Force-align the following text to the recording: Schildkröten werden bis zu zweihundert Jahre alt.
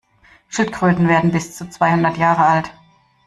Schildkröten 0.47 1.07
werden 1.07 1.29
bis 1.31 1.55
zu 1.55 1.69
zweihundert 1.69 2.17
Jahre 2.17 2.43
alt. 2.43 2.73